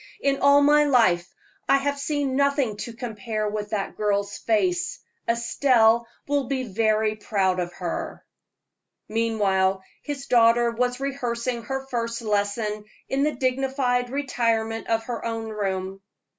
"In 0.19 0.39
all 0.39 0.61
my 0.63 0.83
life 0.85 1.29
I 1.69 1.77
have 1.77 1.99
seen 1.99 2.35
nothing 2.35 2.75
to 2.77 2.93
compare 2.93 3.47
with 3.47 3.69
that 3.69 3.95
girl's 3.95 4.35
face. 4.35 4.97
Estelle 5.29 6.07
will 6.27 6.45
be 6.47 6.63
very 6.63 7.15
proud 7.15 7.59
of 7.59 7.71
her." 7.73 8.25
Meanwhile 9.07 9.83
his 10.01 10.25
daughter 10.25 10.71
was 10.71 10.99
rehearsing 10.99 11.61
her 11.65 11.85
first 11.85 12.23
lesson 12.23 12.85
in 13.09 13.21
the 13.21 13.35
dignified 13.35 14.09
retirement 14.09 14.87
of 14.87 15.03
her 15.03 15.23
own 15.23 15.49
room. 15.51 16.01